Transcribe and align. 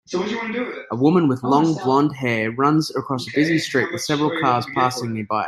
A 0.91 0.95
woman 0.95 1.27
with 1.27 1.43
long 1.43 1.75
blondhair 1.75 2.57
runs 2.57 2.89
across 2.95 3.27
a 3.27 3.31
busy 3.35 3.59
street 3.59 3.91
with 3.93 4.01
several 4.01 4.31
cars 4.41 4.65
passing 4.73 5.13
nearby. 5.13 5.39